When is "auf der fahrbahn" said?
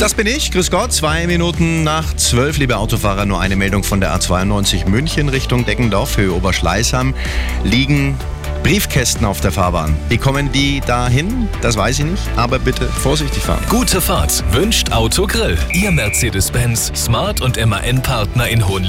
9.26-9.96